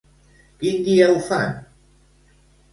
Quin 0.63 0.79
dia 0.87 1.11
ho 1.13 1.21
fan? 1.29 1.55